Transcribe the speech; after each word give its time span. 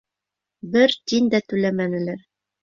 Бер 0.75 0.93
тин 1.11 1.29
дә 1.35 1.43
түләмәнеләр. 1.53 2.25